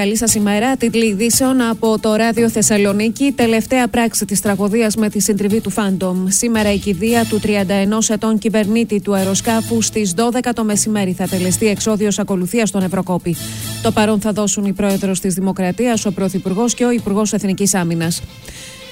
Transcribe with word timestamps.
καλή 0.00 0.16
σας 0.16 0.34
ημέρα. 0.34 0.76
Τίτλοι 0.76 1.06
ειδήσεων 1.06 1.60
από 1.60 1.98
το 2.00 2.14
ράδιο 2.14 2.50
Θεσσαλονίκη. 2.50 3.32
Τελευταία 3.32 3.88
πράξη 3.88 4.24
της 4.24 4.40
τραγωδίας 4.40 4.96
με 4.96 5.08
τη 5.08 5.20
συντριβή 5.20 5.60
του 5.60 5.70
Φάντομ. 5.70 6.26
Σήμερα 6.28 6.72
η 6.72 6.78
κηδεία 6.78 7.24
του 7.24 7.40
31 7.42 8.08
ετών 8.08 8.38
κυβερνήτη 8.38 9.00
του 9.00 9.14
αεροσκάφου 9.14 9.82
στις 9.82 10.14
12 10.16 10.50
το 10.54 10.64
μεσημέρι 10.64 11.12
θα 11.12 11.26
τελεστεί 11.26 11.66
εξόδιος 11.66 12.18
ακολουθίας 12.18 12.68
στον 12.68 12.82
Ευρωκόπη. 12.82 13.36
Το 13.82 13.92
παρόν 13.92 14.20
θα 14.20 14.32
δώσουν 14.32 14.64
η 14.64 14.72
πρόεδρος 14.72 15.20
της 15.20 15.34
Δημοκρατίας, 15.34 16.06
ο 16.06 16.12
Πρωθυπουργός 16.12 16.74
και 16.74 16.84
ο 16.84 16.90
Υπουργός 16.90 17.32
Εθνικής 17.32 17.74
Άμυνας. 17.74 18.22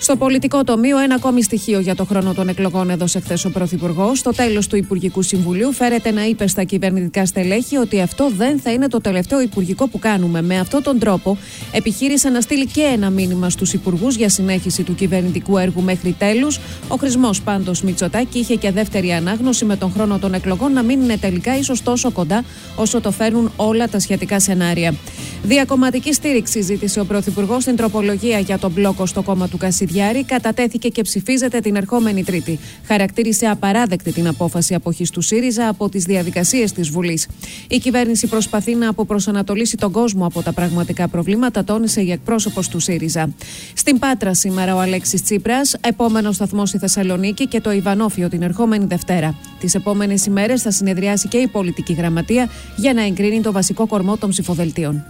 Στο 0.00 0.16
πολιτικό 0.16 0.64
τομείο, 0.64 0.98
ένα 0.98 1.14
ακόμη 1.14 1.42
στοιχείο 1.42 1.80
για 1.80 1.94
το 1.94 2.04
χρόνο 2.04 2.34
των 2.34 2.48
εκλογών 2.48 2.90
έδωσε 2.90 3.20
χθες 3.20 3.44
ο 3.44 3.50
Πρωθυπουργός. 3.50 4.18
Στο 4.18 4.30
τέλος 4.30 4.66
του 4.66 4.76
Υπουργικού 4.76 5.22
Συμβουλίου, 5.22 5.72
φέρεται 5.72 6.10
να 6.10 6.24
είπε 6.24 6.46
στα 6.46 6.62
κυβερνητικά 6.62 7.26
στελέχη 7.26 7.76
ότι 7.76 8.00
αυτό 8.00 8.30
δεν 8.36 8.60
θα 8.60 8.72
είναι 8.72 8.88
το 8.88 9.00
τελευταίο 9.00 9.40
Υπουργικό 9.40 9.88
που 9.88 9.98
κάνουμε. 9.98 10.42
Με 10.42 10.58
αυτόν 10.58 10.82
τον 10.82 10.98
τρόπο, 10.98 11.38
επιχείρησε 11.72 12.28
να 12.28 12.40
στείλει 12.40 12.66
και 12.66 12.80
ένα 12.80 13.10
μήνυμα 13.10 13.50
στους 13.50 13.72
Υπουργούς 13.72 14.16
για 14.16 14.28
συνέχιση 14.28 14.82
του 14.82 14.94
κυβερνητικού 14.94 15.58
έργου 15.58 15.82
μέχρι 15.82 16.14
τέλους. 16.18 16.58
Ο 16.88 16.96
χρησμός 16.96 17.42
πάντω 17.42 17.72
Μητσοτάκη 17.82 18.38
είχε 18.38 18.54
και 18.54 18.70
δεύτερη 18.70 19.12
ανάγνωση 19.12 19.64
με 19.64 19.76
τον 19.76 19.92
χρόνο 19.92 20.18
των 20.18 20.34
εκλογών 20.34 20.72
να 20.72 20.82
μην 20.82 21.00
είναι 21.00 21.16
τελικά 21.16 21.58
ίσως 21.58 21.82
τόσο 21.82 22.10
κοντά 22.10 22.44
όσο 22.76 23.00
το 23.00 23.10
φέρνουν 23.10 23.52
όλα 23.56 23.88
τα 23.88 23.98
σχετικά 23.98 24.40
σενάρια. 24.40 24.94
Διακομματική 25.42 26.12
στήριξη 26.12 26.60
ζήτησε 26.60 27.00
ο 27.00 27.04
Πρωθυπουργός 27.04 27.62
στην 27.62 27.76
τροπολογία 27.76 28.38
για 28.38 28.58
τον 28.58 28.70
μπλόκο 28.70 29.06
στο 29.06 29.22
κόμμα 29.22 29.48
του 29.48 29.58
Κασιδιάρη. 29.86 30.24
Κατατέθηκε 30.24 30.88
και 30.88 31.02
ψηφίζεται 31.02 31.60
την 31.60 31.76
ερχόμενη 31.76 32.24
Τρίτη. 32.24 32.58
Χαρακτήρισε 32.86 33.46
απαράδεκτη 33.46 34.12
την 34.12 34.28
απόφαση 34.28 34.74
αποχής 34.74 35.10
του 35.10 35.20
ΣΥΡΙΖΑ 35.20 35.68
από 35.68 35.88
τις 35.88 36.04
διαδικασίες 36.04 36.72
της 36.72 36.88
Βουλής. 36.88 37.28
Η 37.68 37.78
κυβέρνηση 37.78 38.26
προσπαθεί 38.26 38.74
να 38.74 38.88
αποπροσανατολίσει 38.88 39.76
τον 39.76 39.92
κόσμο 39.92 40.26
από 40.26 40.42
τα 40.42 40.52
πραγματικά 40.52 41.08
προβλήματα, 41.08 41.64
τόνισε 41.64 42.00
η 42.00 42.10
εκπρόσωπος 42.10 42.68
του 42.68 42.80
ΣΥΡΙΖΑ. 42.80 43.30
Στην 43.74 43.98
Πάτρα 43.98 44.34
σήμερα 44.34 44.74
ο 44.74 44.78
Αλέξης 44.78 45.22
Τσίπρας, 45.22 45.76
επόμενο 45.80 46.32
σταθμός 46.32 46.68
στη 46.68 46.78
Θεσσαλονίκη 46.78 47.46
και 47.46 47.60
το 47.60 47.72
Ιβανόφιο 47.72 48.28
την 48.28 48.42
ερχόμενη 48.42 48.84
Δευτέρα. 48.84 49.38
Τις 49.60 49.74
επόμενες 49.74 50.26
ημέρες 50.26 50.62
θα 50.62 50.70
συνεδριάσει 50.70 51.28
και 51.28 51.36
η 51.36 51.46
πολιτική 51.46 51.92
γραμματεία 51.92 52.48
για 52.76 52.92
να 52.92 53.04
εγκρίνει 53.04 53.40
το 53.40 53.52
βασικό 53.52 53.86
κορμό 53.86 54.16
των 54.16 54.30
ψηφοδελτίων. 54.30 55.04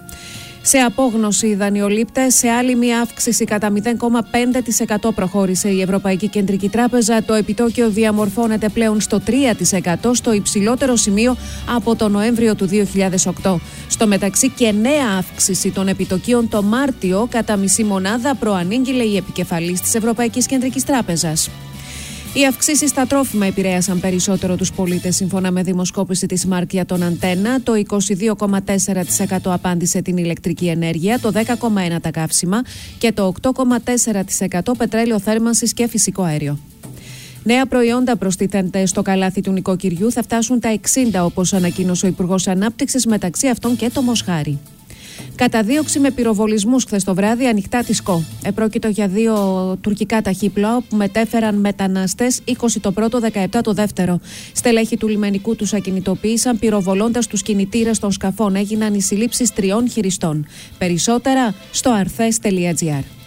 Σε 0.68 0.78
απόγνωση 0.78 1.46
οι 1.46 1.54
δανειολήπτες, 1.54 2.34
σε 2.34 2.48
άλλη 2.48 2.74
μία 2.74 3.00
αύξηση 3.00 3.44
κατά 3.44 3.72
0,5% 3.72 5.10
προχώρησε 5.14 5.68
η 5.68 5.80
Ευρωπαϊκή 5.80 6.28
Κεντρική 6.28 6.68
Τράπεζα. 6.68 7.22
Το 7.22 7.34
επιτόκιο 7.34 7.90
διαμορφώνεται 7.90 8.68
πλέον 8.68 9.00
στο 9.00 9.20
3% 9.26 10.10
στο 10.12 10.32
υψηλότερο 10.32 10.96
σημείο 10.96 11.36
από 11.76 11.96
το 11.96 12.08
Νοέμβριο 12.08 12.54
του 12.54 12.68
2008. 13.42 13.56
Στο 13.88 14.06
μεταξύ 14.06 14.50
και 14.50 14.72
νέα 14.72 15.06
αύξηση 15.18 15.70
των 15.70 15.88
επιτοκίων 15.88 16.48
το 16.48 16.62
Μάρτιο 16.62 17.26
κατά 17.30 17.56
μισή 17.56 17.84
μονάδα 17.84 18.34
προανήγγειλε 18.34 19.02
η 19.02 19.16
επικεφαλής 19.16 19.80
της 19.80 19.94
Ευρωπαϊκής 19.94 20.46
Κεντρικής 20.46 20.84
Τράπεζας. 20.84 21.50
Οι 22.36 22.46
αυξήσεις 22.46 22.90
στα 22.90 23.06
τρόφιμα 23.06 23.46
επηρέασαν 23.46 24.00
περισσότερο 24.00 24.56
τους 24.56 24.72
πολίτες. 24.72 25.16
Σύμφωνα 25.16 25.50
με 25.50 25.62
δημοσκόπηση 25.62 26.26
της 26.26 26.46
Μάρκ 26.46 26.72
για 26.72 26.86
τον 26.86 27.02
Αντένα, 27.02 27.60
το 27.62 27.72
22,4% 27.72 29.38
απάντησε 29.44 30.02
την 30.02 30.16
ηλεκτρική 30.16 30.68
ενέργεια, 30.68 31.18
το 31.20 31.32
10,1% 31.34 32.00
τα 32.00 32.10
καύσιμα 32.10 32.62
και 32.98 33.12
το 33.12 33.32
8,4% 33.42 34.74
πετρέλαιο 34.78 35.20
θέρμανσης 35.20 35.72
και 35.72 35.88
φυσικό 35.88 36.22
αέριο. 36.22 36.58
Νέα 37.42 37.66
προϊόντα 37.66 38.16
προστίθενται 38.16 38.86
στο 38.86 39.02
καλάθι 39.02 39.40
του 39.40 39.52
νοικοκυριού 39.52 40.12
θα 40.12 40.22
φτάσουν 40.22 40.60
τα 40.60 40.78
60, 41.14 41.24
όπως 41.24 41.52
ανακοίνωσε 41.52 42.06
ο 42.06 42.08
Υπουργός 42.08 42.46
Ανάπτυξης, 42.46 43.06
μεταξύ 43.06 43.48
αυτών 43.48 43.76
και 43.76 43.90
το 43.90 44.02
Μοσχάρι. 44.02 44.58
Καταδίωξη 45.36 45.98
με 45.98 46.10
πυροβολισμούς 46.10 46.84
χθες 46.84 47.04
το 47.04 47.14
βράδυ 47.14 47.46
ανοιχτά 47.46 47.82
της 47.82 48.02
ΚΟ. 48.02 48.24
Επρόκειτο 48.42 48.88
για 48.88 49.08
δύο 49.08 49.34
τουρκικά 49.80 50.22
ταχύπλοα 50.22 50.82
που 50.88 50.96
μετέφεραν 50.96 51.54
μετανάστες 51.54 52.40
20 52.46 52.52
το 52.80 52.92
πρώτο, 52.92 53.18
17 53.32 53.60
το 53.62 53.72
δεύτερο. 53.72 54.20
Στελέχη 54.52 54.96
του 54.96 55.08
λιμενικού 55.08 55.56
τους 55.56 55.72
ακινητοποίησαν 55.72 56.58
πυροβολώντας 56.58 57.26
τους 57.26 57.42
κινητήρες 57.42 57.98
των 57.98 58.12
σκαφών. 58.12 58.54
Έγιναν 58.54 58.94
οι 58.94 59.00
συλλήψεις 59.00 59.52
τριών 59.52 59.90
χειριστών. 59.90 60.46
Περισσότερα 60.78 61.54
στο 61.70 61.90
αρθέ.gr. 61.90 63.25